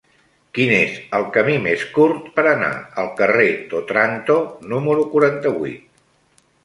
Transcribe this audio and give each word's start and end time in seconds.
Quin 0.57 0.71
és 0.75 0.93
el 1.17 1.25
camí 1.35 1.57
més 1.65 1.83
curt 1.97 2.31
per 2.39 2.45
anar 2.53 2.71
al 3.03 3.11
carrer 3.21 3.47
d'Òtranto 3.75 4.39
número 4.73 5.05
quaranta-vuit? 5.13 6.49